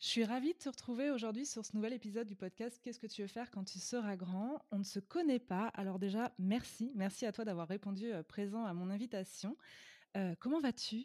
[0.00, 3.06] Je suis ravie de te retrouver aujourd'hui sur ce nouvel épisode du podcast Qu'est-ce que
[3.06, 4.64] tu veux faire quand tu seras grand?
[4.70, 8.64] On ne se connaît pas, alors déjà merci, merci à toi d'avoir répondu euh, présent
[8.64, 9.58] à mon invitation.
[10.16, 11.04] Euh, comment vas-tu?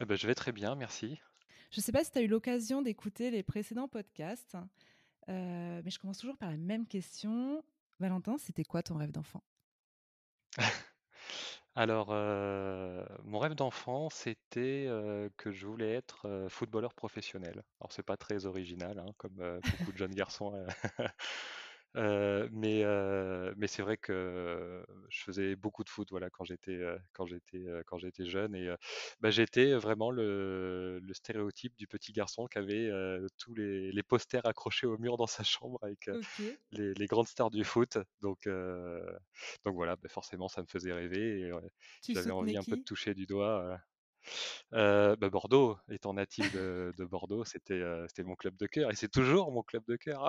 [0.00, 1.18] Eh ben, Je vais très bien, merci.
[1.72, 4.56] Je ne sais pas si tu as eu l'occasion d'écouter les précédents podcasts,
[5.28, 7.64] euh, mais je commence toujours par la même question.
[7.98, 9.42] Valentin, c'était quoi ton rêve d'enfant?
[11.74, 12.08] Alors,
[13.24, 14.86] mon rêve d'enfant, c'était
[15.38, 17.62] que je voulais être footballeur professionnel.
[17.80, 20.52] Alors, c'est pas très original, hein, comme beaucoup de jeunes garçons.
[21.94, 22.84] mais
[23.56, 26.80] mais c'est vrai que je faisais beaucoup de foot, voilà, quand j'étais
[27.12, 28.70] quand j'étais quand j'étais jeune et
[29.20, 32.90] bah, j'étais vraiment le, le stéréotype du petit garçon qui avait
[33.38, 36.08] tous les, les posters accrochés au mur dans sa chambre avec
[36.72, 37.98] les, les grandes stars du foot.
[38.22, 38.46] Donc
[39.64, 41.50] donc voilà, bah, forcément ça me faisait rêver et
[42.14, 43.78] j'avais envie un peu de toucher du doigt.
[44.72, 49.10] bah, Bordeaux, étant natif de, de Bordeaux, c'était c'était mon club de cœur et c'est
[49.10, 50.28] toujours mon club de cœur.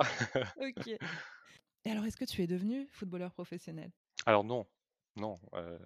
[0.56, 0.98] ok.
[1.84, 3.90] Et alors, est-ce que tu es devenu footballeur professionnel?
[4.26, 4.66] Alors non,
[5.16, 5.78] non, euh,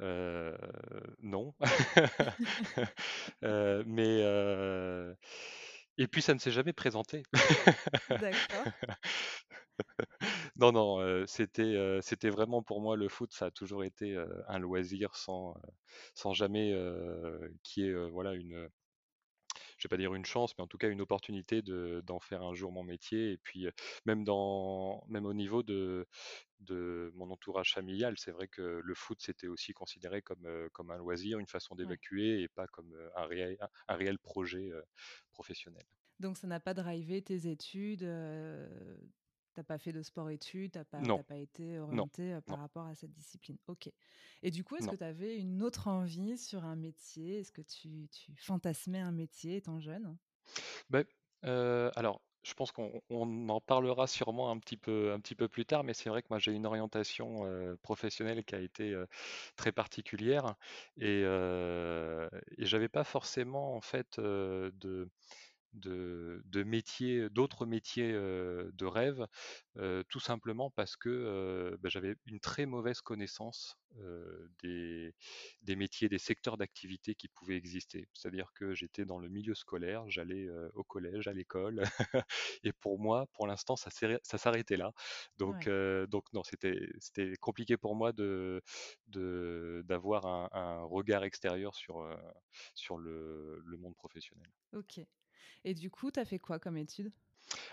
[0.00, 0.56] euh,
[1.22, 1.54] non.
[3.42, 4.20] Euh, mais
[5.98, 7.22] et puis ça ne s'est jamais présenté.
[8.10, 8.66] D'accord.
[10.56, 14.16] Non, non, c'était c'était vraiment pour moi le foot, ça a toujours été
[14.48, 15.54] un loisir sans
[16.14, 16.74] sans jamais
[17.62, 18.68] qui est voilà une
[19.84, 22.42] je vais pas dire une chance, mais en tout cas une opportunité de, d'en faire
[22.42, 23.32] un jour mon métier.
[23.32, 23.66] Et puis
[24.06, 26.06] même dans, même au niveau de,
[26.60, 30.96] de mon entourage familial, c'est vrai que le foot c'était aussi considéré comme, comme un
[30.96, 33.58] loisir, une façon d'évacuer et pas comme un réel,
[33.88, 34.70] un réel projet
[35.32, 35.84] professionnel.
[36.18, 38.08] Donc ça n'a pas drivé tes études
[39.54, 43.56] T'as pas fait de sport-études, t'as pas, pas été orienté par rapport à cette discipline.
[43.68, 43.88] Ok.
[44.42, 47.38] Et du coup, est-ce que tu avais une autre envie sur un métier?
[47.38, 50.16] Est-ce que tu, tu, fantasmais un métier étant jeune?
[50.90, 51.04] Ben,
[51.42, 55.84] Alors, je pense qu'on en parlera sûrement un petit peu, un petit peu plus tard,
[55.84, 57.42] mais c'est vrai que moi j'ai une orientation
[57.82, 58.94] professionnelle qui a été
[59.56, 60.54] très particulière
[60.98, 65.08] et, et j'avais pas forcément en fait de
[65.74, 69.26] de, métiers, d'autres métiers de rêve,
[70.08, 73.76] tout simplement parce que bah, j'avais une très mauvaise connaissance
[74.62, 75.14] des,
[75.62, 78.08] des, métiers, des secteurs d'activité qui pouvaient exister.
[78.12, 81.82] C'est-à-dire que j'étais dans le milieu scolaire, j'allais au collège, à l'école,
[82.64, 84.92] et pour moi, pour l'instant, ça, ça s'arrêtait là.
[85.38, 85.68] Donc,
[86.08, 88.62] donc non, c'était, c'était compliqué pour moi de,
[89.08, 92.08] d'avoir un, un, regard extérieur sur,
[92.74, 94.48] sur le, le monde professionnel.
[94.72, 95.00] Ok.
[95.64, 97.12] Et du coup, tu as fait quoi comme études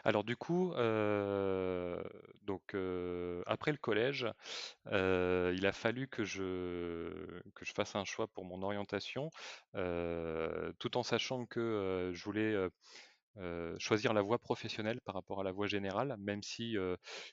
[0.03, 2.02] alors du coup, euh,
[2.44, 4.28] donc euh, après le collège,
[4.88, 9.30] euh, il a fallu que je que je fasse un choix pour mon orientation,
[9.74, 12.56] tout en sachant que je voulais
[13.80, 16.75] choisir la voie professionnelle par rapport à la voie générale, même si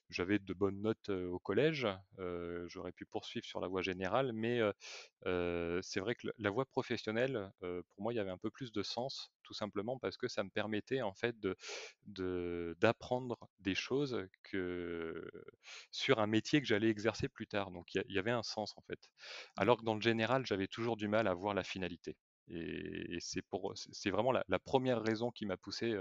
[0.09, 1.87] j'avais de bonnes notes au collège,
[2.67, 4.61] j'aurais pu poursuivre sur la voie générale, mais
[5.25, 8.83] c'est vrai que la voie professionnelle, pour moi, il y avait un peu plus de
[8.83, 11.35] sens, tout simplement parce que ça me permettait en fait
[12.07, 14.27] d'apprendre des choses
[15.91, 17.71] sur un métier que j'allais exercer plus tard.
[17.71, 19.01] Donc il y, avait un sens en fait.
[19.57, 22.17] Alors que dans le général, j'avais toujours du mal à voir la finalité.
[22.51, 25.97] Et, c'est pour, c'est vraiment la, première raison qui m'a poussé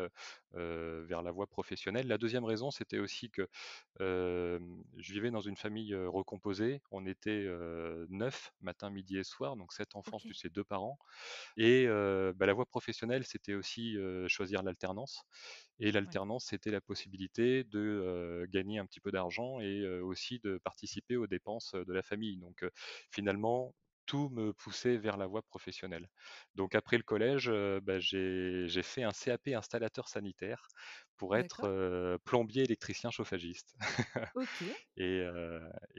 [0.53, 2.07] vers la voie professionnelle.
[2.07, 3.47] La deuxième raison, c'était aussi que
[3.99, 6.81] je vivais dans une famille recomposée.
[6.91, 7.47] On était
[8.09, 10.97] neuf, matin, midi et soir, donc sept enfants plus ses deux parents.
[11.57, 11.87] Et
[12.35, 13.97] bah, la voie professionnelle, c'était aussi
[14.27, 15.23] choisir l'alternance.
[15.79, 21.17] Et l'alternance, c'était la possibilité de gagner un petit peu d'argent et aussi de participer
[21.17, 22.37] aux dépenses de la famille.
[22.37, 22.65] Donc
[23.11, 23.73] finalement,
[24.07, 26.09] tout me poussait vers la voie professionnelle.
[26.55, 27.51] Donc après le collège,
[27.83, 30.67] bah, j'ai fait un CAP installateur sanitaire
[31.17, 33.75] pour être plombier, électricien, chauffagiste.
[34.97, 35.23] et,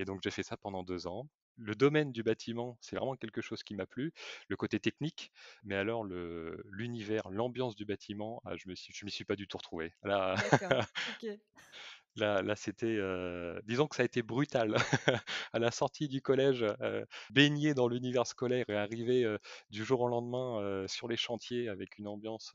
[0.05, 1.29] donc j'ai fait ça pendant deux ans.
[1.57, 4.13] le domaine du bâtiment, c'est vraiment quelque chose qui m'a plu,
[4.49, 5.33] le côté technique,
[5.65, 9.59] mais alors le l'univers, l'ambiance du bâtiment, ah, je je m'y suis pas du tout
[9.59, 9.93] retrouvé.
[10.03, 10.85] Là D'accord,
[11.23, 11.29] OK.
[12.19, 14.75] Là là, c'était, heu, disons que ça a été brutal.
[15.53, 19.38] À la sortie du collège, heu, baigner dans l'univers scolaire et arriver, heu,
[19.70, 22.55] du jour au lendemain, sur les chantiers avec une ambiance,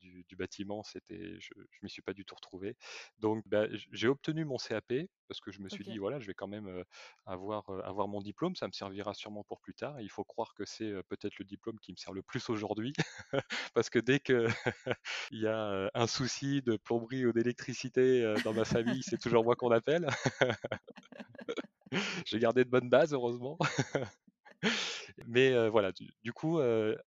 [0.00, 2.76] du du bâtiment, c'était je je m'y suis pas du tout retrouvé.
[3.18, 5.98] Donc bah, j'ai obtenu mon CAP parce que je me suis dit.
[5.98, 6.84] «Voilà, je vais quand même,
[7.26, 10.00] avoir, avoir mon diplôme, ça me servira sûrement pour plus tard».
[10.00, 12.92] Il faut croire que c'est, peut-être le diplôme qui me sert le plus aujourd'hui
[13.74, 14.46] parce que dès que
[15.30, 19.56] il y a, un souci de plomberie ou d'électricité, dans ma famille, c'est toujours moi
[19.56, 20.06] qu'on appelle.
[22.26, 23.58] J'ai gardé de bonnes bases heureusement.
[25.26, 26.58] Mais voilà, du du coup,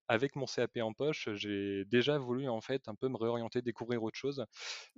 [0.08, 4.04] avec mon CAP en poche, j'ai déjà voulu en fait un peu me réorienter, découvrir
[4.04, 4.46] autre chose,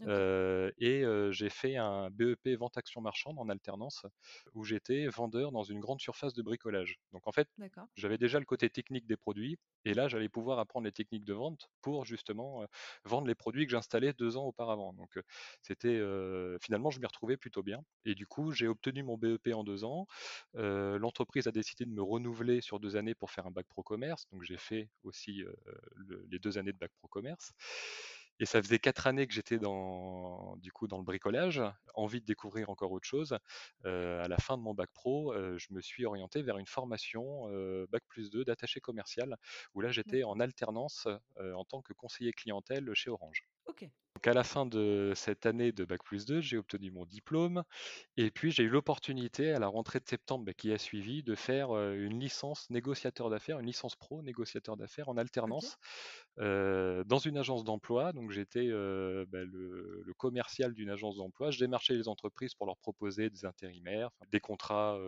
[0.07, 4.05] et j'ai fait un BEP vente action marchande en alternance,
[4.53, 6.99] où j'étais vendeur dans une grande surface de bricolage.
[7.11, 7.47] Donc en fait,
[7.95, 11.33] j'avais déjà le côté technique des produits et là, j'allais pouvoir apprendre les techniques de
[11.33, 12.65] vente pour justement,
[13.05, 14.93] vendre les produits que j'installais 2 ans auparavant.
[14.93, 15.17] Donc
[15.61, 16.01] c'était,
[16.61, 19.83] finalement, je m'y retrouvais plutôt bien et du coup, j'ai obtenu mon BEP en 2
[19.83, 20.07] ans.
[20.53, 24.27] L'entreprise a décidé de me renouveler sur 2 années pour faire un bac pro commerce,
[24.31, 25.43] donc j'ai fait aussi,
[25.95, 27.53] le les 2 années de bac pro commerce
[28.39, 31.61] et ça faisait 4 années que j'étais dans du coup, dans le bricolage,
[31.95, 33.33] envie de découvrir encore autre chose.
[33.85, 37.87] À la fin de mon bac pro, je me suis orienté vers une formation, heu,
[37.89, 39.37] bac+2 d'attaché commercial,
[39.73, 41.07] où là, j'étais en alternance,
[41.37, 43.43] en tant que conseiller clientèle chez Orange.
[43.65, 43.89] OK.
[44.19, 47.63] Donc à la fin de cette année de bac+2, j'ai obtenu mon diplôme
[48.17, 51.35] et puis j'ai eu l'opportunité à la rentrée de septembre, bah, qui a suivi de
[51.35, 55.77] faire, une licence négociateur d'affaires, une licence pro négociateur d'affaires en alternance,
[56.35, 58.11] dans une agence d'emploi.
[58.11, 61.51] Donc j'étais, bah, le le commercial d'une agence d'emploi.
[61.51, 64.99] Je démarchais les entreprises pour leur proposer des intérimaires, des contrats,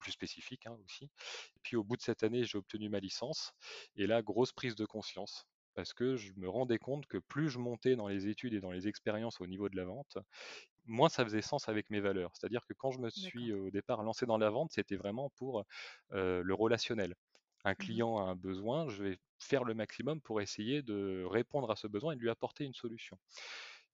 [0.00, 1.04] plus spécifiques, hein, aussi.
[1.04, 3.52] Et puis au bout de cette année, j'ai obtenu ma licence
[3.94, 7.58] et là, grosse prise de conscience parce que je me rendais compte que plus je
[7.58, 10.18] montais dans les études et dans les expériences au niveau de la vente,
[10.86, 12.32] moins ça faisait sens avec mes valeurs.
[12.34, 15.64] C'est-à-dire que quand je me suis au départ lancé dans la vente, c'était vraiment pour
[16.12, 17.14] euh, le relationnel.
[17.64, 21.70] Un Mmh client a un besoin, je vais faire le maximum pour essayer de répondre
[21.70, 23.18] à ce besoin et de lui apporter une solution.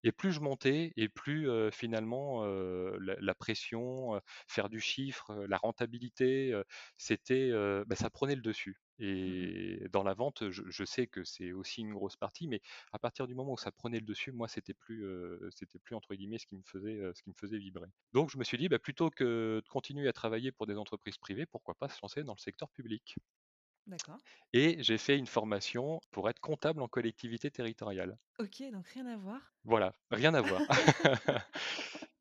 [0.02, 4.80] Et plus je montais, et plus euh, finalement euh, la, la pression, euh, faire du
[4.80, 6.58] chiffre, la rentabilité,
[6.96, 7.50] c'était,
[7.86, 8.80] bah, ça prenait le dessus.
[9.26, 9.46] Mmh mh.
[9.46, 12.60] Et dans la vente, je, je sais que c'est aussi une grosse partie, mais
[12.92, 15.94] à partir du moment où ça prenait le dessus, moi, c'était plus, euh, c'était plus
[15.96, 17.88] entre guillemets ce qui me faisait, euh, ce qui me faisait vibrer.
[18.12, 21.18] Donc, je me suis dit, bah, plutôt que de continuer à travailler pour des entreprises
[21.18, 23.16] privées, pourquoi pas se lancer dans le secteur public.
[23.86, 24.22] D'accord.
[24.52, 28.16] Et j'ai fait une formation pour être comptable en collectivité territoriale.
[28.40, 29.54] OK, donc rien à voir.
[29.64, 30.66] Voilà, rien à voir.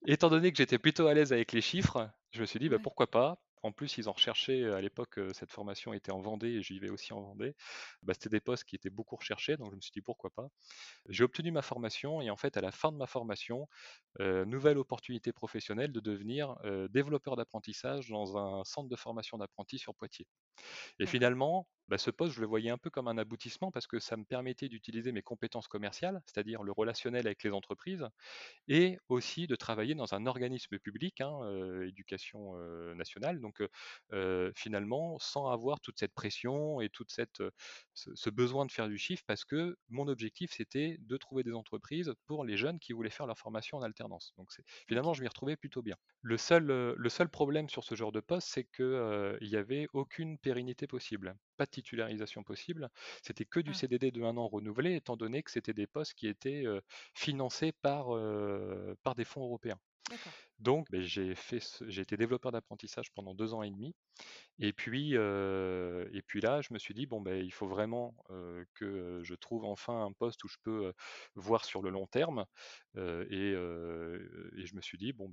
[0.06, 2.80] Étant donné que j'étais plutôt à l'aise avec les chiffres, je me suis dit: «Bah,
[2.80, 2.80] Ouais.
[2.80, 6.20] pourquoi pas?» En plus, ils en recherchaient, heu, à l'époque, heu, cette formation était en
[6.22, 7.56] Vendée et j'y vais aussi en Vendée.
[8.04, 10.50] Bah, c'était des postes qui étaient beaucoup recherchés, donc je me suis dit: «Pourquoi pas?»
[11.10, 13.68] j'ai obtenu ma formation et en fait, à la fin de ma formation,
[14.22, 16.58] heu, nouvelle opportunité professionnelle de devenir,
[16.90, 20.28] développeur d'apprentissage dans un centre de formation d'apprentis sur Poitiers.
[21.00, 24.00] Et finalement, bah, ce poste, je le voyais un peu comme un aboutissement parce que
[24.00, 28.08] ça me permettait d'utiliser mes compétences commerciales, c'est-à-dire le relationnel avec les entreprises
[28.68, 33.40] et aussi de travailler dans un organisme public, hein, heu, éducation, heu, nationale.
[33.42, 33.62] Donc,
[34.56, 37.44] finalement, sans avoir toute cette pression et toute cette,
[37.94, 41.54] ce ce besoin de faire du chiffre parce que mon objectif, c'était de trouver des
[41.54, 44.34] entreprises pour les jeunes qui voulaient faire leur formation en alternance.
[44.38, 44.50] Donc
[44.88, 45.96] finalement, je m'y retrouvais plutôt bien.
[46.22, 49.88] Le seul, le seul problème sur ce genre de poste, c'est que, il y avait
[49.94, 52.90] aucune pérennité possible, pas de titularisation possible.
[53.24, 56.14] C'était que du Ah, CDD de 1 an renouvelé, étant donné que c'était des postes
[56.16, 56.82] qui étaient, heu,
[57.16, 59.80] financés par, heu, par des fonds européens.
[60.60, 63.96] Donc, j'ai fait ce j'ai été développeur d'apprentissage pendant 2 ans et demi
[64.60, 68.16] et puis, heu et puis là, je me suis dit: «Bon, il faut vraiment,
[68.76, 70.94] que, je trouve enfin un poste où je peux,
[71.36, 72.46] voir sur le long terme»,
[72.96, 75.30] et je me suis dit: «Bon,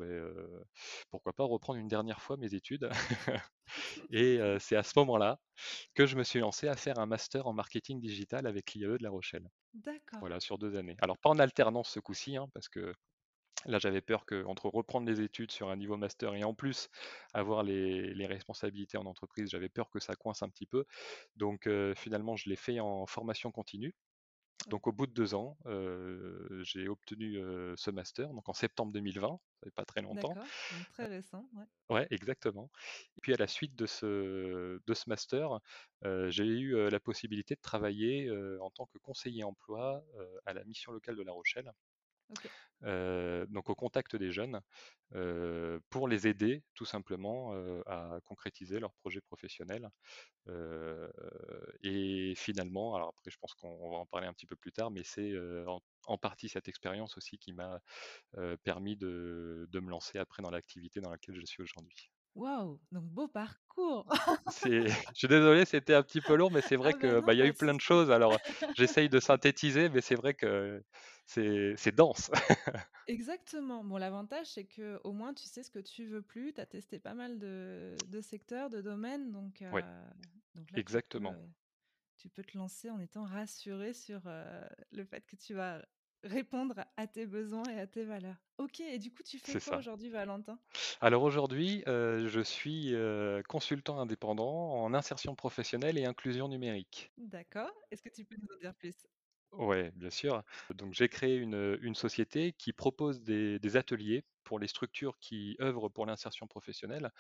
[1.11, 2.89] pourquoi pas reprendre une dernière fois mes études?»
[4.11, 5.41] et c'est à ce moment-là
[5.95, 9.05] que je me suis lancé à faire un master en marketing digital avec l'IAE de
[9.05, 9.49] La Rochelle.
[9.75, 10.21] D'accord.
[10.21, 10.97] Voilà, sur 2 années.
[11.01, 12.95] Alors pas en alternance ce coup-ci, hein, parce que
[13.67, 16.89] Là, j'avais peur que entre reprendre les études sur un niveau master et en plus
[17.35, 20.85] avoir les, les responsabilités en entreprise, j'avais peur que ça coince un petit peu.
[21.37, 23.95] Donc euh, finalement, je l'ai fait en formation continue.
[24.69, 28.93] Donc au bout de deux ans, euh, j'ai obtenu euh, ce master, donc en septembre
[28.93, 30.35] 2020, ça fait pas très longtemps.
[30.35, 31.65] Donc très récent, ouais.
[31.89, 32.71] Ouais, exactement.
[33.17, 35.61] Et puis à la suite de ce, de ce master,
[36.05, 38.29] euh, j'ai eu la possibilité de travailler
[38.61, 40.03] en tant que conseiller emploi
[40.47, 41.71] à la mission locale de La Rochelle
[42.85, 44.61] Euh, donc au contact des jeunes,
[45.15, 49.89] euh, pour les aider tout simplement euh, à concrétiser leurs projets professionnels.
[50.49, 51.11] Euh,
[51.83, 54.91] et finalement, alors après je pense qu'on va en parler un petit peu plus tard,
[54.91, 55.33] mais c'est
[55.67, 57.81] en, en partie cette expérience aussi qui m'a
[58.65, 62.11] permis de, de me lancer après dans l'activité dans laquelle je suis aujourd'hui.
[62.37, 62.81] Waouh!
[62.93, 64.07] Donc beau parcours!
[64.63, 67.21] Je suis désolé, c'était un petit peu long, mais c'est vrai Ah bah que non,
[67.21, 68.11] bah, y a eu plein de choses.
[68.11, 68.41] Alors,
[68.75, 70.83] j'essaye de synthétiser, mais c'est vrai que
[71.27, 72.31] c'est, dense.
[73.09, 73.85] Exactement.
[73.85, 76.53] Bon, l'avantage, c'est que au moins tu sais ce que tu veux plus.
[76.53, 79.85] Tu as testé pas mal de de secteurs, de domaines, donc heu, Ouais,
[80.55, 81.39] donc là tu peux, exactement.
[82.17, 84.45] tu peux te lancer en étant rassuré sur, heu,
[84.93, 85.87] le fait que tu vas
[86.25, 88.47] répondre à tes besoins et à tes valeurs.
[88.59, 89.79] OK et du coup, tu fais quoi ça.
[89.79, 90.61] aujourd'hui, Valentin?
[91.01, 97.13] Alors aujourd'hui, euh, je suis euh, consultant indépendant en insertion professionnelle et inclusion numérique.
[97.19, 97.73] D'accord.
[97.91, 99.07] Est-ce que tu peux nous en dire plus?
[99.57, 100.43] Ouais, bien sûr.
[100.75, 105.57] Donc j'ai créé une, une société qui propose des, des ateliers pour les structures qui
[105.61, 107.11] œuvrent pour l'insertion professionnelle.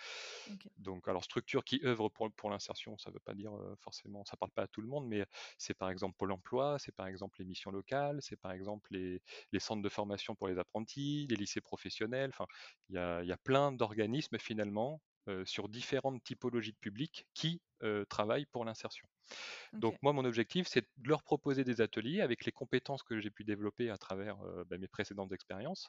[0.46, 3.74] OK, Donc, alors structure qui œuvre pour, pour l'insertion, ça ne veut pas dire euh,
[3.80, 5.26] forcément, ça parle pas à tout le monde, mais
[5.58, 9.22] c'est par exemple Pôle Emploi, c'est par exemple les missions locales, c'est par exemple les,
[9.52, 12.30] les centres de formation pour les apprentis, les lycées professionnels.
[12.34, 12.46] Enfin,
[12.90, 17.26] il y a, il y a plein d'organismes finalement euh, sur différentes typologies de publics
[17.34, 19.08] qui euh, travaillent pour l'insertion.
[19.78, 23.30] Donc moi, mon objectif, c'est de leur proposer des ateliers avec les compétences que j'ai
[23.30, 25.88] pu développer à travers euh, bah, mes précédentes expériences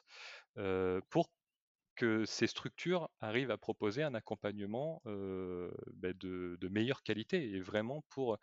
[0.58, 1.30] euh, pour
[1.96, 7.60] que ces structures arrivent à proposer un accompagnement euh, bah, de, de meilleure qualité et
[7.60, 8.38] vraiment pour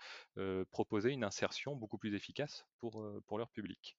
[0.71, 3.97] proposer une insertion beaucoup plus efficace pour, pour leur public.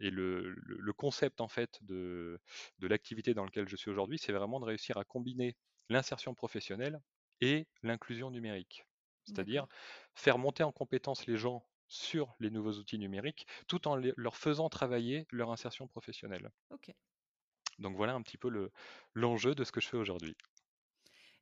[0.00, 2.40] Et le, le- le concept en fait de,
[2.78, 5.56] de l'activité dans laquelle je suis aujourd'hui, c'est vraiment de réussir à combiner
[5.88, 7.00] l'insertion professionnelle
[7.40, 8.84] et l'inclusion numérique.
[9.34, 9.66] C'est-à-dire
[10.14, 14.36] faire monter en compétence les gens sur les nouveaux outils numériques tout en les- leur
[14.36, 16.50] faisant travailler leur insertion professionnelle.
[16.70, 16.90] OK
[17.80, 18.70] Donc voilà un petit peu le,
[19.12, 20.36] l'enjeu de ce que je fais aujourd'hui.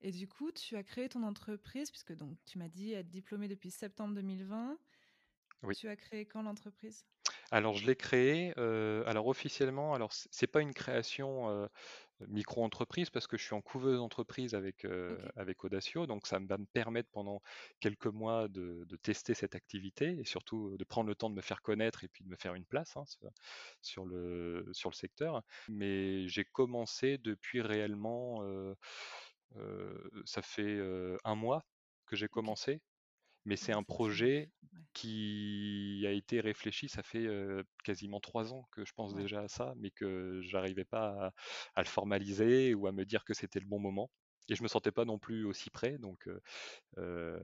[0.01, 3.49] et du coup, tu as créé ton entreprise puisque donc tu m'as dit être diplômé
[3.49, 4.79] depuis septembre 2020.
[5.63, 5.75] Oui.
[5.75, 7.07] Tu as créé quand l'entreprise?
[7.51, 8.53] Alors je l'ai créé.
[8.59, 11.67] euh, alors officiellement, alors c'est pas une création euh,
[12.27, 16.59] micro-entreprise parce que je suis en couveuse entreprise avec euh, avec Audacio, donc ça va
[16.59, 17.41] me permettre pendant
[17.81, 21.41] quelques mois de, de tester cette activité et surtout de prendre le temps de me
[21.43, 23.05] faire connaître et puis de me faire une place hein,
[23.83, 25.43] sur, le sur le secteur.
[25.69, 28.75] Mais j'ai commencé depuis réellement, euh,
[29.57, 31.65] euh, ça fait euh, un mois
[32.07, 32.81] que j'ai commencé
[33.49, 38.69] mais c'est un projet Ouais, qui a été réfléchi, ça fait euh, quasiment trois ans
[38.73, 41.33] que je pense ouais, déjà à ça, mais que j'arrivais pas à,
[41.77, 44.11] à le formaliser ou à me dire que c'était le bon moment.
[44.51, 46.29] Et je me sentais pas non plus aussi près, donc
[46.99, 47.39] euh,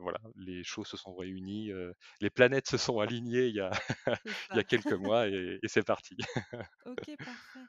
[0.00, 3.70] voilà, les choses se sont réunies, euh, les planètes se sont alignées il y a,
[4.52, 6.16] il y a quelques mois et, et c'est parti.
[6.86, 7.68] OK, parfait.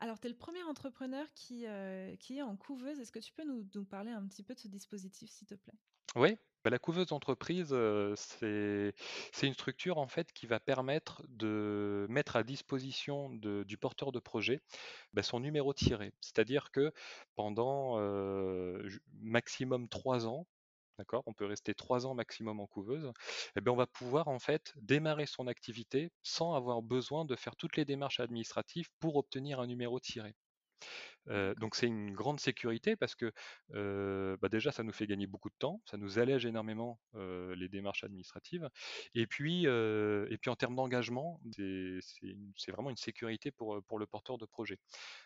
[0.00, 2.98] Alors, tu es le premier entrepreneur qui, heu, qui est en couveuse.
[2.98, 5.54] Est-ce que tu peux nous nous parler un petit peu de ce dispositif, s'il te
[5.54, 5.78] plaît?
[6.14, 12.06] Oui, bah, la couveuse d'entreprise, euh, c'est une structure en fait qui va permettre de
[12.08, 14.62] mettre à disposition du porteur de projet
[15.12, 16.12] bah, son numéro tiré.
[16.20, 16.92] C'est-à-dire que
[17.34, 18.88] pendant euh,
[19.20, 20.46] maximum trois ans,
[20.98, 23.12] d'accord, on peut rester trois ans maximum en couveuse,
[23.56, 27.56] eh ben, on va pouvoir en fait démarrer son activité sans avoir besoin de faire
[27.56, 30.34] toutes les démarches administratives pour obtenir un numéro tiré.
[31.28, 33.32] Euh, donc c'est une grande sécurité parce que
[33.74, 37.54] euh, bah déjà ça nous fait gagner beaucoup de temps, ça nous allège énormément euh,
[37.56, 38.68] les démarches administratives.
[39.14, 44.38] Et puis, et puis en termes d'engagement, c'est vraiment une sécurité pour, pour le porteur
[44.38, 44.78] de projet.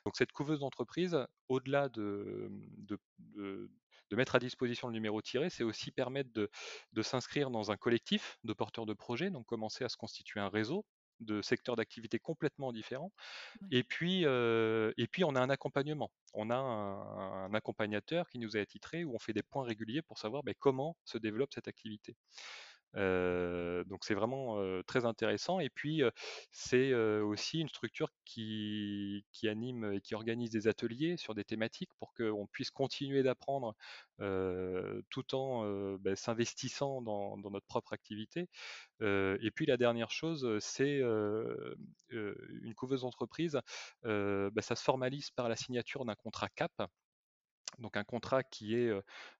[0.05, 1.17] Donc cette couveuse d'entreprise,
[1.49, 2.49] au-delà de,
[2.79, 3.71] de, de-
[4.11, 6.50] de mettre à disposition le numéro tiré, c'est aussi permettre de,
[6.93, 10.49] de s'inscrire dans un collectif de porteurs de projet, donc commencer à se constituer un
[10.49, 10.85] réseau
[11.21, 13.12] de secteurs d'activité complètement différents
[13.71, 16.11] et puis, euh, et puis on a un accompagnement.
[16.33, 20.02] On a un, un accompagnateur qui nous a attitré où on fait des points réguliers
[20.02, 22.17] pour savoir ben, comment se développe cette activité.
[22.94, 25.61] Donc c'est vraiment très intéressant.
[25.61, 26.02] Et puis
[26.50, 32.12] c'est aussi une structure qui, anime et qui organise des ateliers sur des thématiques pour
[32.14, 33.75] qu'on puisse continuer d'apprendre
[35.09, 38.49] tout en ben, s'investissant dans, notre propre activité.
[39.00, 41.00] Et puis la dernière chose, c'est
[42.11, 43.61] une couveuse d'entreprise,
[44.04, 46.73] euh, bah, ça se formalise par la signature d'un contrat CAP,
[47.79, 48.93] donc un contrat qui est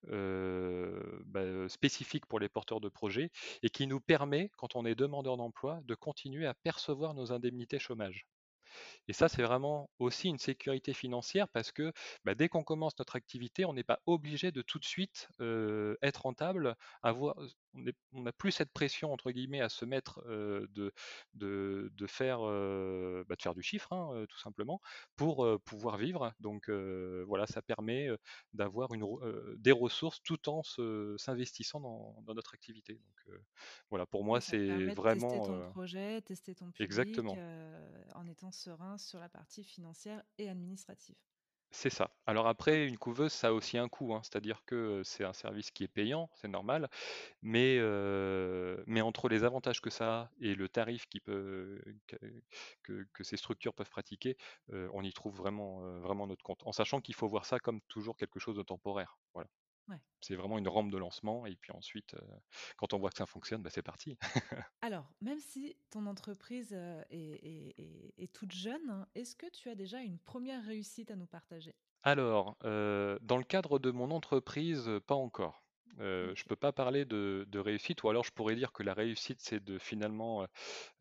[0.05, 3.31] bah, spécifique pour les porteurs de projets
[3.63, 7.79] et qui nous permet, quand on est demandeur d'emploi, de continuer à percevoir nos indemnités
[7.79, 8.27] chômage.
[9.09, 11.93] Et ça, c'est vraiment aussi une sécurité financière parce que
[12.25, 15.29] bah, dès qu'on commence notre activité, on n'est pas obligé de tout de suite
[16.03, 17.37] être rentable, avoir,
[18.12, 20.93] on n'a plus cette pression entre guillemets à se mettre de,
[21.35, 24.81] de, faire, bah, de faire du chiffre, hein, tout simplement,
[25.17, 26.33] pour pouvoir vivre.
[26.41, 28.09] Donc voilà, ça permet
[28.53, 29.05] d'avoir une,
[29.57, 30.62] des ressources tout en
[31.17, 32.95] s'investissant dans, dans, notre activité.
[32.95, 33.39] Donc
[33.91, 35.31] voilà, pour moi, c'est vraiment.
[35.31, 37.37] Tester ton projet, tester ton public, exactement.
[38.15, 41.17] en étant serein sur la partie financière et administrative.
[41.73, 42.11] C'est ça.
[42.27, 44.21] Alors après, une couveuse, ça a aussi un coût, hein.
[44.25, 46.89] c'est-à-dire que c'est un service qui est payant, c'est normal,
[47.43, 47.81] mais,
[49.03, 51.81] entre les avantages que ça a et le tarif que,
[53.23, 54.37] ces structures peuvent pratiquer,
[54.73, 56.62] on y trouve vraiment, vraiment notre compte.
[56.67, 59.19] En sachant qu'il faut voir ça comme toujours quelque chose de temporaire.
[59.35, 59.49] Voilà.
[60.21, 62.15] C'est vraiment une rampe de lancement, et puis ensuite,
[62.77, 64.17] quand on voit que ça fonctionne, bah, c'est parti.
[64.83, 66.77] Alors, même si ton entreprise
[67.11, 71.75] est, toute jeune, hein, est-ce que tu as déjà une première réussite à nous partager?
[72.03, 75.63] Alors, dans le cadre de mon entreprise, pas encore.
[75.99, 79.41] Je ne peux pas parler de, réussite, ou alors je pourrais dire que la réussite,
[79.41, 80.47] c'est de finalement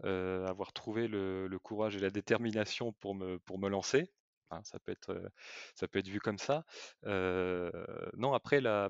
[0.03, 4.09] avoir trouvé le, courage et la détermination pour me, pour me lancer.
[4.51, 5.31] Hein, ça, peut être,
[5.75, 6.65] ça peut être vu comme ça.
[7.05, 8.89] non, après, la,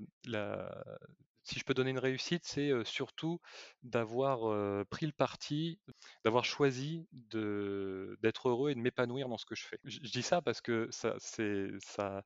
[1.49, 3.39] si je peux donner une réussite, c'est surtout
[3.81, 5.79] d'avoir pris le parti,
[6.23, 9.79] d'avoir choisi d'être heureux et de m'épanouir dans ce que je fais.
[9.83, 12.23] Je, dis ça parce que ça, ça,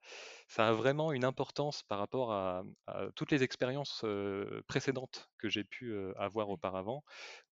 [0.47, 2.63] ça, a vraiment une importance par rapport à,
[3.15, 4.03] toutes les expériences
[4.67, 7.03] précédentes que j'ai pu avoir auparavant,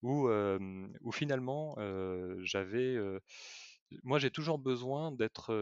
[0.01, 1.75] où, où finalement
[2.43, 2.97] j'avais
[4.03, 5.53] moi, j'ai toujours besoin d'être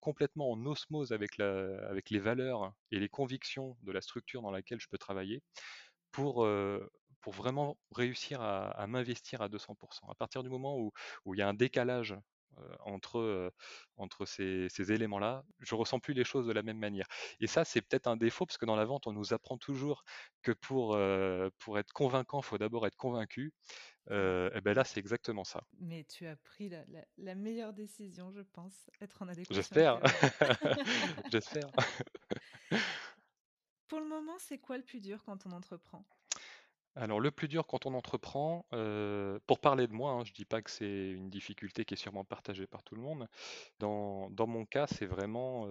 [0.00, 4.88] complètement en osmose avec, les valeurs et les convictions de la structure dans laquelle je
[4.88, 5.42] peux travailler
[6.12, 6.46] pour,
[7.26, 10.10] vraiment réussir à, m'investir à 200%.
[10.10, 10.92] À partir du moment où,
[11.34, 12.16] il y a un décalage
[12.80, 13.52] entre,
[14.26, 17.06] ces, éléments-là, je ressens plus les choses de la même manière.
[17.40, 20.04] Et ça, c'est peut-être un défaut, parce que dans la vente, on nous apprend toujours
[20.42, 23.52] que pour être convaincant, il faut d'abord être convaincu.
[24.10, 25.62] Et ben là, c'est exactement ça.
[25.80, 26.84] Mais tu as pris la,
[27.18, 29.54] la, meilleure décision, je pense, être en adéquation.
[29.54, 30.00] J'espère.
[31.32, 31.70] J'espère.
[33.88, 36.04] Pour le moment, c'est quoi le plus dur quand on entreprend?
[36.96, 38.66] Alors le plus dur quand on entreprend,
[39.46, 41.96] pour parler de moi, hein, je ne dis pas que c'est une difficulté qui est
[41.96, 43.26] sûrement partagée par tout le monde.
[43.80, 45.66] Dans, dans mon cas, c'est vraiment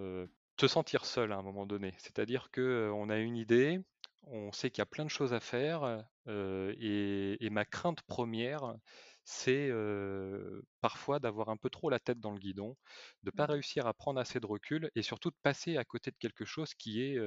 [0.56, 1.94] te sentir seul à un moment donné.
[1.98, 3.80] C'est-à-dire qu'on a une idée,
[4.26, 8.74] on sait qu'il y a plein de choses à faire, et, et, ma crainte première,
[9.24, 9.70] c'est
[10.80, 12.76] parfois d'avoir un peu trop la tête dans le guidon,
[13.22, 16.10] de ne pas réussir à prendre assez de recul, et surtout de passer à côté
[16.10, 17.18] de quelque chose qui est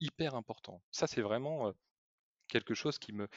[0.00, 0.82] hyper important.
[0.90, 1.72] Ça, c'est vraiment
[2.48, 3.28] quelque chose qui me,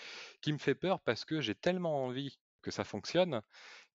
[0.41, 3.41] qui me fait peur parce que j'ai tellement envie que ça fonctionne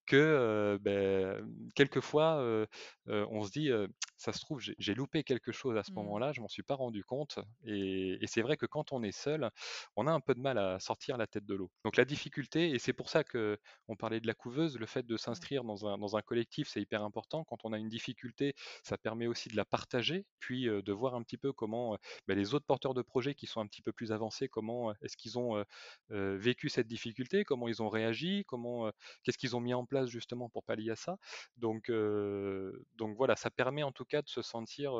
[0.07, 2.41] que ben, quelquefois
[3.07, 3.69] on se dit
[4.17, 5.95] ça se trouve j'ai loupé quelque chose à ce mmh.
[5.95, 9.49] moment-là, je m'en suis pas rendu compte et, c'est vrai que quand on est seul,
[9.95, 11.71] on a un peu de mal à sortir la tête de l'eau.
[11.85, 15.05] Donc la difficulté et c'est pour ça que on parlait de la couveuse, le fait
[15.05, 17.43] de s'inscrire dans un, dans un collectif c'est hyper important.
[17.45, 21.23] Quand on a une difficulté, ça permet aussi de la partager, puis de voir un
[21.23, 24.11] petit peu comment ben, les autres porteurs de projets qui sont un petit peu plus
[24.11, 25.63] avancés, comment est-ce qu'ils ont
[26.09, 28.91] vécu cette difficulté, comment ils ont réagi, comment
[29.23, 31.17] qu'est-ce qu'ils ont mis en place justement pour pallier à ça.
[31.57, 31.91] Donc,
[32.95, 34.93] donc voilà, ça permet en tout cas de se sentir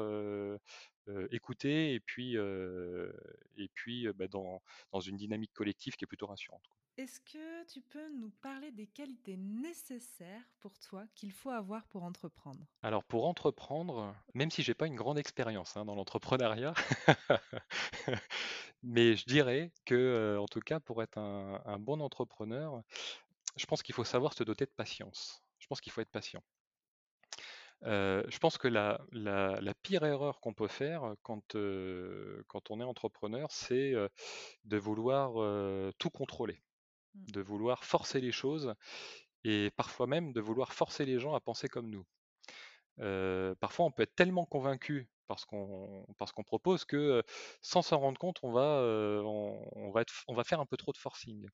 [1.31, 6.63] écouté et puis, et puis bah, dans, dans, une dynamique collective qui est plutôt rassurante.
[6.97, 12.03] Est-ce que tu peux nous parler des qualités nécessaires pour toi qu'il faut avoir pour
[12.03, 12.65] entreprendre?
[12.81, 16.73] Alors pour entreprendre, même si j'ai pas une grande expérience hein, dans l'entrepreneuriat,
[18.81, 22.81] mais je dirais que en tout cas pour être un, un bon entrepreneur,
[23.57, 25.43] je pense qu'il faut savoir se doter de patience.
[25.59, 26.43] Je pense qu'il faut être patient.
[27.83, 28.99] je pense que la,
[29.83, 31.55] pire erreur qu'on peut faire quand,
[32.47, 33.93] quand on est entrepreneur, c'est
[34.65, 35.33] de vouloir
[35.97, 36.61] tout contrôler,
[37.15, 37.25] mmh.
[37.31, 38.73] de vouloir forcer les choses
[39.43, 42.05] et parfois même de vouloir forcer les gens à penser comme nous.
[43.59, 47.23] parfois, on peut être tellement convaincu parce qu'on parce qu'on propose que
[47.61, 48.81] sans s'en rendre compte, on va,
[49.23, 51.47] on, va on va faire un peu trop de forcing.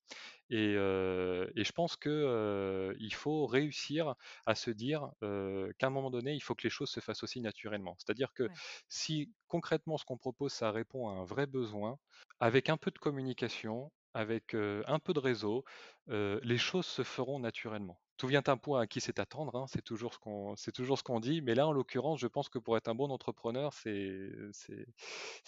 [0.49, 6.33] Et, et je pense que il faut réussir à se dire qu'à un moment donné,
[6.33, 7.95] il faut que les choses se fassent aussi naturellement.
[7.99, 8.47] C'est-à-dire que
[8.87, 11.97] si concrètement ce qu'on propose, ça répond à un vrai besoin,
[12.39, 15.63] avec un peu de communication, avec un peu de réseau,
[16.07, 19.81] les choses se feront naturellement tout vient un point à qui c'est attendre, hein, c'est
[19.81, 22.59] toujours ce qu'on c'est toujours ce qu'on dit, mais là en l'occurrence, je pense que
[22.59, 24.85] pour être un bon entrepreneur, c'est c'est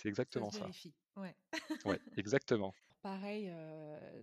[0.10, 0.68] exactement ça.
[0.74, 1.36] Se Ouais.
[1.86, 2.74] ouais, exactement.
[3.02, 3.52] Pareil,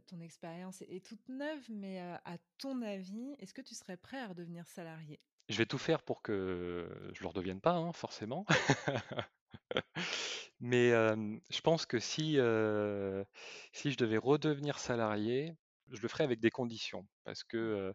[0.07, 4.29] ton expérience est toute neuve, mais à ton avis, est-ce que tu serais prêt à
[4.29, 5.21] redevenir salarié?
[5.49, 8.45] Je vais tout faire pour que je ne le redevienne pas, hein, forcément.
[10.61, 13.25] Mais hem, je pense que si, heu,
[13.73, 15.55] si je devais redevenir salarié,
[15.91, 17.09] je le ferais avec des conditions.
[17.25, 17.93] Parce que,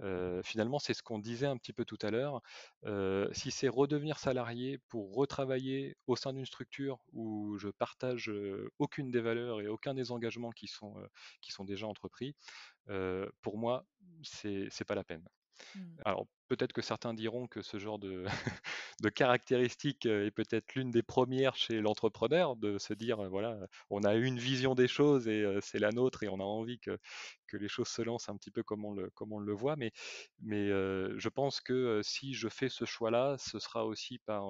[0.00, 0.06] heu
[0.38, 2.42] heu, finalement, c'est ce qu'on disait un petit peu tout à l'heure.
[2.86, 8.70] Heu, si c'est redevenir salarié pour retravailler au sein d'une structure où je partage, heu,
[8.78, 11.08] aucune des valeurs et aucun des engagements qui sont, heu,
[11.42, 12.36] qui sont déjà entrepris,
[12.90, 13.86] heu, pour moi,
[14.24, 15.28] c'est c'est pas la peine.
[15.74, 16.00] Mmh.
[16.04, 18.24] Alors, peut-être que certains diront que ce genre de
[19.02, 23.58] de caractéristique, heu, est peut-être l'une des premières chez l'entrepreneur, de se dire, heu, voilà,
[23.90, 26.78] on a une vision des choses et heu, c'est la nôtre et on a envie
[26.80, 26.98] que
[27.46, 29.76] que les choses se lancent un petit peu comme on le comme on le voit.
[29.76, 29.92] Mais
[30.40, 34.48] mais je pense que, si je fais ce choix-là, ce sera aussi par,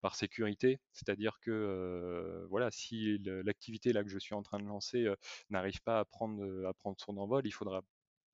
[0.00, 0.80] par sécurité.
[0.92, 5.06] C'est-à-dire que, voilà, si l'activité là que je suis en train de lancer,
[5.50, 7.82] n'arrive pas à prendre, à prendre son envol, il faudra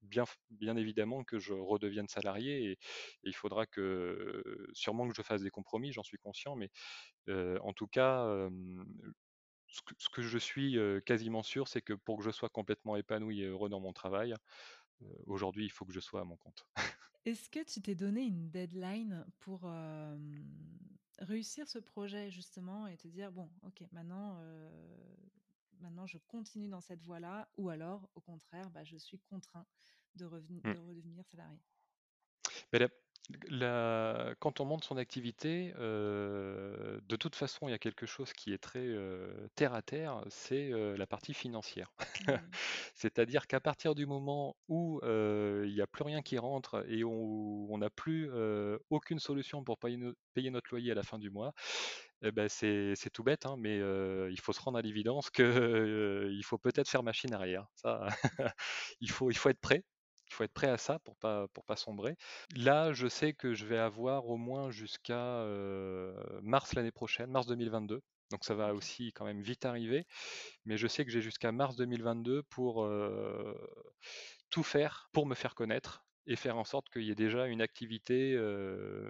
[0.02, 2.78] bien évidemment que je redevienne salarié et
[3.22, 6.70] il faudra que sûrement que je fasse des compromis, j'en suis conscient, mais
[7.28, 8.48] en tout cas,
[9.68, 13.46] ce que je suis, quasiment sûr, c'est que pour que je sois complètement épanoui et
[13.46, 14.34] heureux dans mon travail,
[15.26, 16.66] aujourd'hui, il faut que je sois à mon compte.
[17.24, 19.70] Est-ce que tu t'es donné une deadline pour,
[21.18, 24.40] réussir ce projet justement et te dire: «Bon, OK, maintenant,
[25.82, 29.66] maintenant je continue dans cette voie-là» ou alors au contraire, bah, je suis contraint
[30.14, 30.72] de reven Mmh.
[30.74, 31.60] de redevenir salarié?
[32.72, 32.88] Mais la
[33.48, 38.32] la quand on monte son activité, heu, de toute façon, il y a quelque chose
[38.32, 41.92] qui est très, heu, terre à terre, c'est, heu, la partie financière.
[42.18, 42.58] Mmh.
[42.94, 47.68] C'est-à-dire qu'à partir du moment où, il y a plus rien qui rentre et où
[47.70, 48.30] on n'a plus,
[48.90, 51.52] aucune solution pour payer no payer notre loyer à la fin du mois,
[52.22, 53.78] et beh, c'est c'est tout bête, hein, mais
[54.30, 57.66] il faut se rendre à l'évidence que, heu, il faut peut-être faire machine arrière.
[57.74, 58.06] Ça,
[59.00, 59.84] il faut il faut être prêt.
[60.32, 62.16] Il faut être prêt à ça pour pas pour pas sombrer.
[62.56, 65.44] Là, je sais que je vais avoir au moins jusqu'à,
[66.42, 68.02] mars l'année prochaine, mars 2022.
[68.30, 70.06] Donc ça va aussi quand même vite arriver,
[70.64, 72.88] mais je sais que j'ai jusqu'à mars 2022 pour,
[74.48, 77.60] tout faire pour me faire connaître et faire en sorte qu'il y ait déjà une
[77.60, 78.34] activité,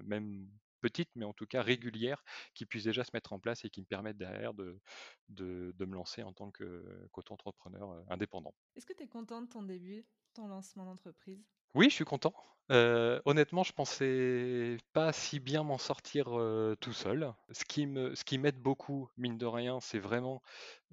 [0.04, 0.48] même
[0.80, 3.80] petite, mais en tout cas régulière, qui puisse déjà se mettre en place et qui
[3.80, 4.80] me permette derrière de
[5.28, 8.54] de de me lancer en tant que qu'auto-entrepreneur, indépendant.
[8.74, 11.44] Est-ce que tu es content de ton début, ton lancement d'entreprise?
[11.74, 12.34] Oui, je suis content.
[12.70, 17.32] Heu, honnêtement, je pensais pas si bien m'en sortir, heu, tout seul.
[17.50, 20.42] Ce qui me ce qui m'aide beaucoup, mine de rien, c'est vraiment,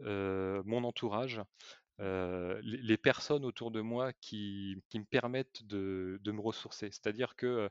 [0.02, 1.42] heu, mon entourage,
[2.00, 6.90] les personnes autour de moi qui qui me permettent de de me ressourcer.
[6.92, 7.70] C'est-à-dire que,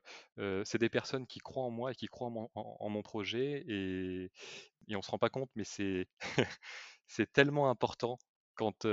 [0.65, 3.65] c'est des personnes qui croient en moi et qui croient en mon en mon projet
[3.69, 4.31] et
[4.89, 6.09] et on se rend pas compte, mais c'est
[7.09, 8.19] c'est tellement important
[8.59, 8.87] quand,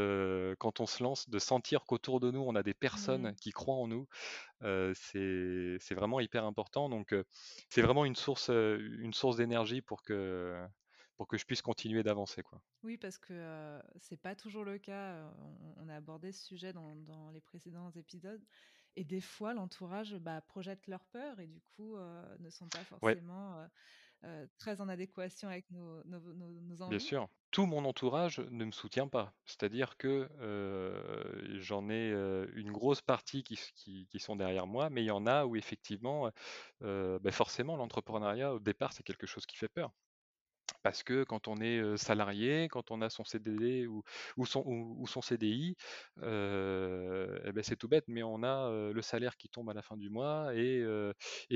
[0.60, 3.39] quand on se lance, de sentir qu'autour de nous, on a des personnes Mmh.
[3.41, 4.08] qui croient en nous.
[4.63, 7.15] Heu, c'est vraiment hyper important donc
[7.69, 10.65] c'est vraiment une source, une source d'énergie pour que
[11.17, 12.62] pour que je puisse continuer d'avancer, quoi.
[12.84, 16.95] Oui, parce que, c'est pas toujours le cas, on on a abordé ce sujet dans
[16.95, 18.45] dans les précédents épisodes
[18.95, 23.67] et des fois l'entourage, bah, projette leurs peurs et du coup, ne sont pas forcément,
[24.26, 27.28] heu, très en adéquation avec nos nos nos nos Bien sûr.
[27.52, 29.34] Tout mon entourage ne me soutient pas.
[29.46, 34.90] C'est-à-dire que, heu, j'en ai, heu, une grosse partie qui qui qui sont derrière moi,
[34.90, 36.30] mais il y en a où effectivement,
[36.82, 39.92] bah, forcément l'entrepreneuriat au départ, c'est quelque chose qui fait peur.
[40.86, 44.04] Parce que quand on est, salarié, quand on a son CDD ou
[44.38, 45.76] ou son ou ou son CDI,
[46.21, 49.98] et beh, c'est tout bête, mais on a, le salaire qui tombe à la fin
[49.98, 50.86] du mois et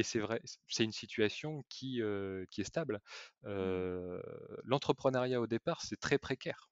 [0.01, 2.01] c'est vrai, c'est une situation qui,
[2.49, 3.01] qui est stable.
[3.43, 4.17] Mmh.
[4.63, 6.71] L'entrepreneuriat au départ, c'est très précaire.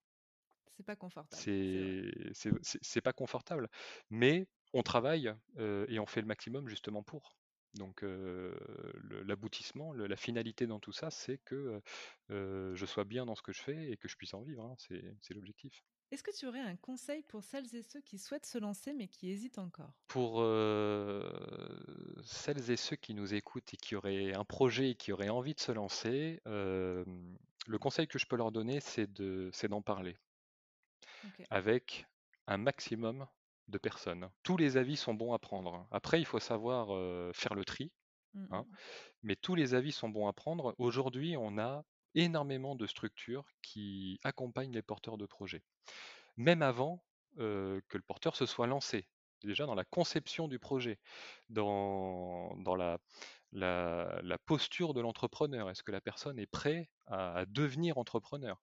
[0.77, 3.69] C'est pas confortable, c'est pas confortable,
[4.09, 7.37] mais on travaille, et on fait le maximum justement pour.
[7.73, 8.03] Donc
[9.25, 11.81] l'aboutissement, la finalité dans tout ça, c'est que,
[12.29, 14.75] je sois bien dans ce que je fais et que je puisse en vivre, hein,
[14.77, 15.83] c'est l'objectif.
[16.09, 19.09] Est-ce que tu aurais un conseil pour celles et ceux qui souhaitent se lancer, mais
[19.09, 19.91] qui hésitent encore?
[20.07, 20.37] Pour,
[22.23, 25.53] celles et ceux qui nous écoutent et qui auraient un projet et qui auraient envie
[25.53, 30.17] de se lancer, le conseil que je peux leur donner, c'est de c'est d'en parler.
[31.49, 32.07] Avec
[32.47, 33.27] un maximum
[33.67, 34.29] de personnes.
[34.43, 35.87] Tous les avis sont bons à prendre.
[35.91, 37.91] Après, il faut savoir, heu, faire le tri,
[38.33, 38.77] Mmh hein, mh.
[39.23, 40.75] mais tous les avis sont bons à prendre.
[40.79, 41.83] Aujourd'hui, on a
[42.15, 45.63] énormément de structures qui accompagnent les porteurs de projets.
[46.37, 47.03] Même avant,
[47.39, 49.09] heu, que le porteur se soit lancé.
[49.43, 50.99] Déjà dans la conception du projet,
[51.49, 52.97] dans dans la
[53.51, 55.69] la la posture de l'entrepreneur.
[55.69, 58.61] Est-ce que la personne est prêt à à devenir entrepreneur?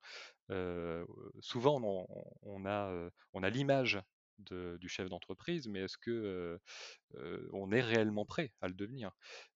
[0.51, 1.07] Heu,
[1.40, 2.07] souvent on
[2.43, 4.01] on a, on a l'image
[4.38, 6.59] du chef d'entreprise, mais est-ce que
[7.53, 9.12] on est réellement prêt à le devenir?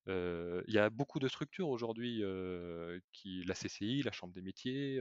[0.07, 2.23] Il y a beaucoup de structures aujourd'hui,
[3.12, 5.01] qui, la CCI, la Chambre des métiers,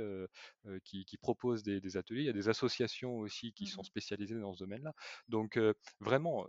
[0.84, 2.22] qui, proposent des, ateliers.
[2.22, 4.94] Il y a des associations aussi qui sont mmh spécialisées dans ce domaine-là.
[5.30, 5.60] Donc
[6.00, 6.48] vraiment,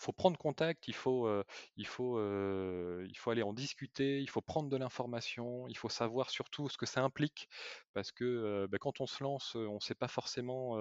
[0.00, 1.28] faut prendre contact, il faut,
[1.76, 6.30] il, faut, il faut aller en discuter, il faut prendre de l'information, il faut savoir
[6.30, 7.48] surtout ce que ça implique,
[7.92, 10.76] parce que bah, quand on se lance, on ne sait pas forcément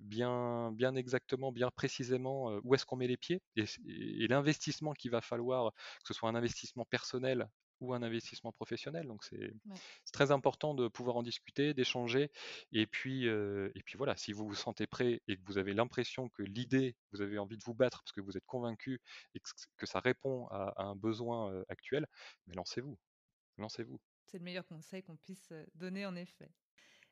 [0.00, 5.10] bien, bien exactement, bien précisément où est-ce qu'on met les pieds, et, et l'investissement qu'il
[5.10, 7.48] va falloir, que ce soit un investissement personnel
[7.84, 9.06] ou un investissement professionnel.
[9.06, 9.54] Donc c'est
[10.12, 12.30] très important de pouvoir en discuter, d'échanger.
[12.72, 15.74] Et puis, euh, et puis voilà, si vous vous sentez prêt et que vous avez
[15.74, 19.00] l'impression que l'idée, vous avez envie de vous battre parce que vous êtes convaincu
[19.34, 19.40] et
[19.76, 22.06] que, ça répond à, un besoin euh, actuel,
[22.46, 22.98] mais lancez-vous.
[23.58, 24.00] Lancez-vous.
[24.24, 26.50] C'est le meilleur conseil qu'on puisse euh, donner en effet.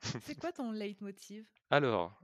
[0.23, 1.47] C'est quoi ton leitmotiv?
[1.71, 2.21] Alors,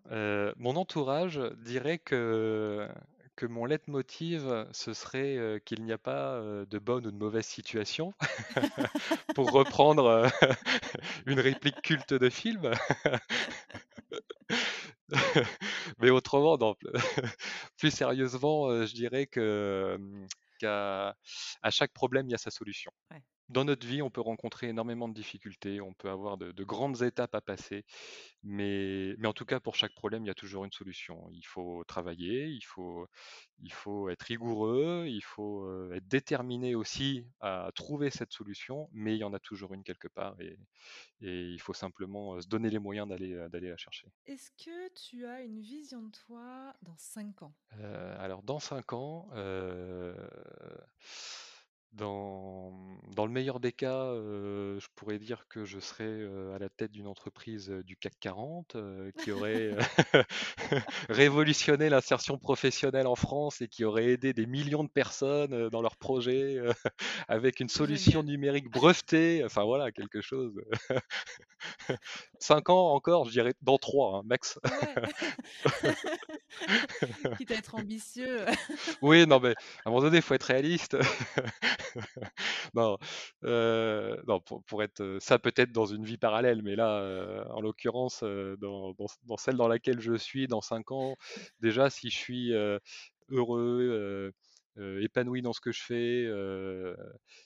[0.57, 2.89] mon entourage dirait que
[3.39, 7.17] que mon leitmotiv, ce serait euh, qu'il n'y a pas euh, de bonne ou de
[7.17, 8.13] mauvaise situation,
[9.37, 10.29] pour reprendre euh,
[11.27, 12.69] une réplique culte de film.
[15.99, 16.59] Mais autrement,
[17.77, 19.97] plus sérieusement, je dirais que
[20.59, 21.15] qu'à
[21.63, 22.91] à chaque problème, il y a sa solution.
[23.49, 27.35] Dans notre vie, on peut rencontrer énormément de difficultés, on peut avoir de, grandes étapes
[27.35, 27.85] à passer,
[28.43, 31.29] mais, mais, en tout cas, pour chaque problème, il y a toujours une solution.
[31.33, 33.09] Il faut travailler, il faut,
[33.61, 39.15] il faut être rigoureux, il faut euh, être déterminé aussi à trouver cette solution, mais
[39.17, 40.59] il y en a toujours une quelque part et,
[41.23, 44.09] et il faut simplement euh, se donner les moyens d'aller, euh, d'aller la chercher.
[44.27, 47.55] Est-ce que tu as une vision de toi dans 5 ans?
[48.19, 49.29] Alors, dans 5 ans,
[51.93, 52.73] dans,
[53.15, 56.69] dans, le meilleur des cas, euh, je pourrais dire que je serais euh, à la
[56.69, 58.77] tête d'une entreprise euh, du CAC 40
[59.23, 59.75] qui aurait
[61.09, 65.97] révolutionné l'insertion professionnelle en France et qui aurait aidé des millions de personnes dans leurs
[65.97, 66.59] projets
[67.29, 69.43] avec une solution numérique brevetée.
[69.45, 70.53] Enfin voilà, quelque chose.
[72.39, 74.59] Cinq ans encore, je dirais dans trois, hein, max.
[77.37, 78.45] Quitte à être ambitieux.
[79.03, 79.51] oui, non, mais
[79.85, 80.97] à un moment donné, il faut être réaliste.
[82.75, 82.99] non,
[83.45, 87.61] euh, non pour, être euh, ça peut-être dans une vie parallèle, mais là, euh, en
[87.61, 91.17] l'occurrence, dans, dans, celle dans laquelle je suis, dans 5 ans,
[91.61, 92.53] déjà, si je suis
[93.29, 94.33] heureux,
[94.77, 96.29] épanoui dans ce que je fais,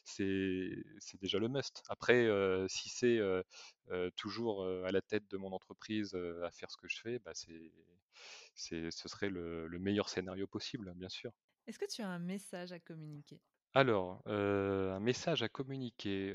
[0.04, 1.82] c'est déjà le must.
[1.88, 2.28] Après,
[2.68, 3.20] si c'est
[4.16, 8.90] toujours à la tête de mon entreprise à faire ce que je fais, bah, c'est
[8.90, 11.32] ce serait le meilleur scénario possible, bien sûr.
[11.66, 13.40] Est-ce que tu as un message à communiquer?
[13.74, 16.34] Alors, un message à communiquer,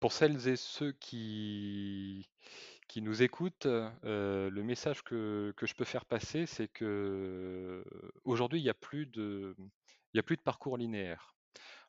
[0.00, 2.28] pour celles et ceux qui
[2.88, 8.70] qui nous écoutent, le message que que je peux faire passer, c'est qu'aujourd'hui, il y
[8.70, 9.56] a plus de
[10.16, 11.34] a plus de parcours linéaire.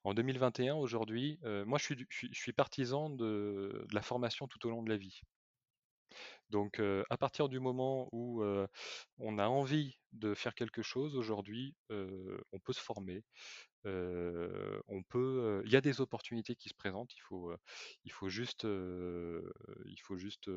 [0.04, 4.70] En 2021, aujourd'hui, moi je suis je suis partisan de de la formation tout au
[4.72, 5.22] long de la vie.
[6.50, 8.44] Donc, à partir du moment où,
[9.20, 13.24] on a envie de faire quelque chose aujourd'hui, on peut se former
[13.86, 17.14] on peut, il y a des opportunités qui se présentent.
[17.16, 17.54] Il faut,
[18.06, 20.50] il faut juste, il faut juste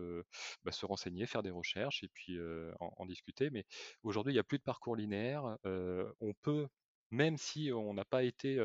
[0.65, 2.39] bah, se renseigner, faire des recherches et puis
[2.81, 3.51] en, discuter.
[3.51, 3.65] Mais
[4.03, 5.59] aujourd'hui, il n'y a plus de parcours linéaire.
[5.65, 6.69] on peut
[7.13, 8.57] même si on n'a pas été,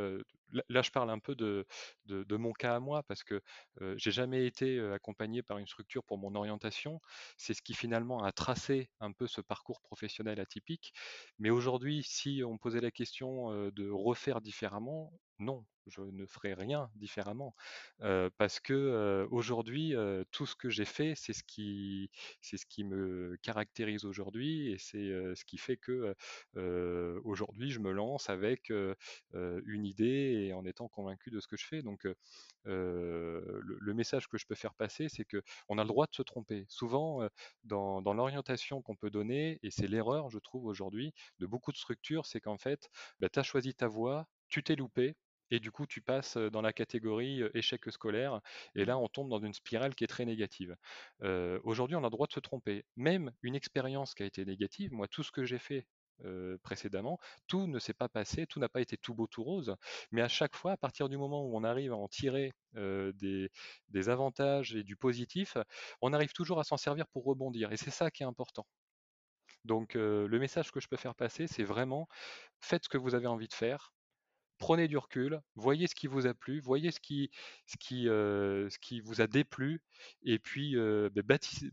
[0.69, 1.65] là je parle un peu de,
[2.07, 3.41] mon cas à moi, parce que
[3.97, 6.99] j'ai jamais été accompagné par une structure pour mon orientation.
[7.37, 10.93] C'est ce qui finalement a tracé un peu ce parcours professionnel atypique.
[11.39, 16.89] Mais aujourd'hui, si on posait la question de refaire différemment, non, je ne ferai rien
[16.95, 17.55] différemment.
[18.37, 19.93] Parce que aujourd'hui
[20.31, 25.57] tout ce que j'ai fait c'est ce qui me caractérise aujourd'hui et c'est ce qui
[25.57, 26.15] fait que
[27.23, 31.65] aujourd'hui je me lance avec une idée et en étant convaincu de ce que je
[31.65, 31.81] fais.
[31.81, 32.07] Donc
[32.65, 36.21] le, message que je peux faire passer c'est que on a le droit de se
[36.21, 36.65] tromper.
[36.69, 37.27] Souvent
[37.63, 41.77] dans, dans l'orientation qu'on peut donner et c'est l'erreur je trouve aujourd'hui de beaucoup de
[41.77, 45.15] structures c'est qu'en fait bah, tu as choisi ta voie tu t'es loupé
[45.51, 48.41] et du coup tu passes dans la catégorie échec scolaire,
[48.75, 50.75] et là on tombe dans une spirale qui est très négative.
[51.63, 52.85] Aujourd'hui on a le droit de se tromper.
[52.95, 55.85] Même une expérience qui a été négative, moi tout ce que j'ai fait
[56.63, 59.75] précédemment, tout ne s'est pas passé, tout n'a pas été tout beau, tout rose,
[60.11, 63.49] mais à chaque fois, à partir du moment où on arrive à en tirer des,
[64.07, 65.57] avantages et du positif,
[66.01, 68.65] on arrive toujours à s'en servir pour rebondir, et c'est ça qui est important.
[69.65, 72.07] Donc le message que je peux faire passer, c'est vraiment
[72.61, 73.91] faites ce que vous avez envie de faire,
[74.57, 77.29] prenez du recul, voyez ce qui vous a plu, voyez ce qui,
[77.65, 79.81] ce qui, ce qui vous a déplu,
[80.23, 81.21] et puis bah,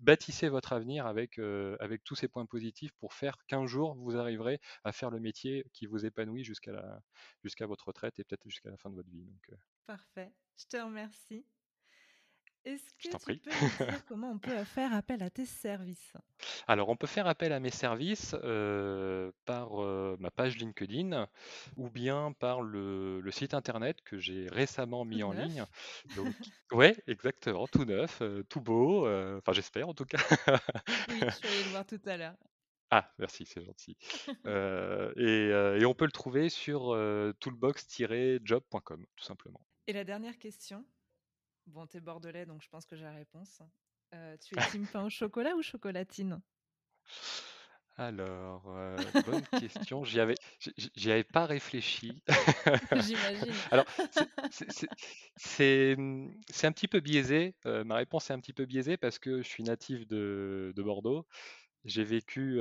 [0.01, 1.39] bâtissez, votre avenir avec,
[1.81, 5.65] avec tous ces points positifs pour faire qu'un jour vous arriverez à faire le métier
[5.73, 7.01] qui vous épanouit jusqu'à
[7.43, 9.27] jusqu'à votre retraite et peut-être jusqu'à la fin de votre vie.
[9.87, 11.47] Parfait, je te remercie.
[12.65, 16.15] Est-ce que tu peux me dire comment on peut faire appel à tes services?
[16.67, 18.35] Alors, on peut faire appel à mes services
[19.45, 19.77] par
[20.19, 21.29] ma page LinkedIn
[21.77, 25.65] ou bien par le, site internet que j'ai récemment mis en ligne.
[26.17, 26.27] Donc,
[26.73, 29.07] ouais, exactement, tout neuf, tout beau.
[29.39, 30.19] Enfin, j'espère en tout cas.
[31.09, 32.35] oui, je suis allée le voir tout à l'heure.
[32.91, 33.97] Ah, merci, c'est gentil.
[34.47, 36.91] et, et, on peut le trouver sur
[37.41, 39.61] toolbox-job.com, tout simplement.
[39.89, 40.85] Et la dernière question,
[41.67, 43.63] Bon, t'es bordelais, donc je pense que j'ai la réponse.
[44.15, 46.41] Euh, tu es team pain au chocolat ou chocolatine?
[47.97, 48.97] Alors, euh,
[49.27, 50.05] bonne question.
[50.05, 50.35] J'y avais,
[50.97, 52.23] j'y avais pas réfléchi.
[52.93, 53.53] J'imagine.
[53.71, 53.87] Alors,
[55.37, 57.55] c'est un petit peu biaisé.
[57.67, 60.83] Euh, ma réponse est un petit peu biaisée parce que je suis natif de, de
[60.83, 61.27] Bordeaux.
[61.85, 62.59] J'ai vécu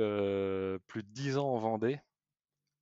[0.86, 2.00] plus de dix ans en Vendée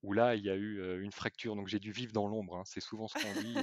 [0.02, 1.56] où là, il y a eu une fracture.
[1.56, 2.56] Donc j'ai dû vivre dans l'ombre.
[2.56, 2.62] Hein.
[2.64, 3.56] C'est souvent ce qu'on dit.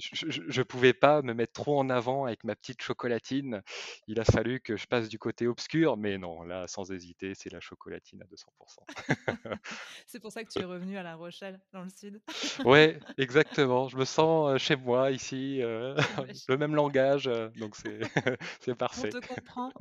[0.00, 3.62] je ne pouvais pas me mettre trop en avant avec ma petite chocolatine.
[4.08, 5.96] Il a fallu que je passe du côté obscur.
[5.96, 8.46] Mais non, là, sans hésiter, c'est la chocolatine à 200%.
[10.06, 12.20] c'est pour ça que tu es revenu à La Rochelle, dans le sud.
[12.64, 13.88] ouais, exactement.
[13.88, 15.58] Je me sens chez moi, ici.
[16.48, 17.30] le même langage.
[17.56, 19.10] donc c'est parfait.
[19.14, 19.72] On te comprend.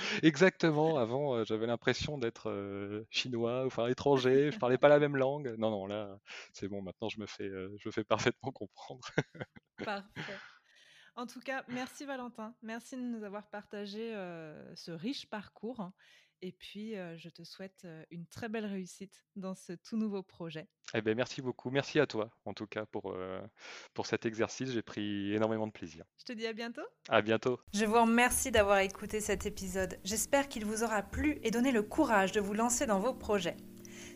[0.22, 0.98] Exactement.
[0.98, 4.50] Avant, euh, j'avais l'impression d'être euh, chinois, enfin étranger.
[4.50, 5.54] Je parlais pas la même langue.
[5.58, 6.18] Non, non, là,
[6.52, 6.82] c'est bon.
[6.82, 9.08] Maintenant, je me fais, euh, je fais parfaitement comprendre.
[9.78, 10.38] Parfait.
[11.16, 12.54] En tout cas, merci Valentin.
[12.62, 14.12] Merci de nous avoir partagé
[14.74, 15.90] ce riche parcours.
[16.42, 20.68] Et puis, je te souhaite une très belle réussite dans ce tout nouveau projet.
[20.94, 21.70] Eh bien, merci beaucoup.
[21.70, 23.14] Merci à toi, en tout cas, pour,
[23.94, 24.70] pour cet exercice.
[24.70, 26.04] J'ai pris énormément de plaisir.
[26.18, 26.82] Je te dis à bientôt.
[27.08, 27.60] À bientôt.
[27.74, 29.98] Je vous remercie d'avoir écouté cet épisode.
[30.04, 33.56] J'espère qu'il vous aura plu et donné le courage de vous lancer dans vos projets.